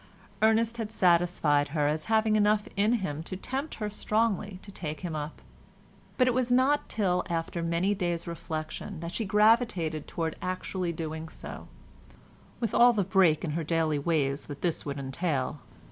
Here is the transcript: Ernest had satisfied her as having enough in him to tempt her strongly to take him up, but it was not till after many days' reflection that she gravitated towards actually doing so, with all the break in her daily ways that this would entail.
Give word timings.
Ernest 0.41 0.77
had 0.77 0.91
satisfied 0.91 1.67
her 1.77 1.87
as 1.87 2.05
having 2.05 2.35
enough 2.35 2.67
in 2.75 2.93
him 2.93 3.21
to 3.21 3.37
tempt 3.37 3.75
her 3.75 3.87
strongly 3.87 4.57
to 4.63 4.71
take 4.71 5.01
him 5.01 5.15
up, 5.15 5.43
but 6.17 6.27
it 6.27 6.33
was 6.33 6.51
not 6.51 6.89
till 6.89 7.23
after 7.29 7.61
many 7.61 7.93
days' 7.93 8.25
reflection 8.25 8.99
that 8.99 9.13
she 9.13 9.25
gravitated 9.25 10.07
towards 10.07 10.37
actually 10.41 10.91
doing 10.91 11.29
so, 11.29 11.67
with 12.59 12.73
all 12.73 12.93
the 12.93 13.03
break 13.03 13.45
in 13.45 13.51
her 13.51 13.63
daily 13.63 13.99
ways 13.99 14.47
that 14.47 14.61
this 14.63 14.87
would 14.87 14.97
entail. 14.97 15.59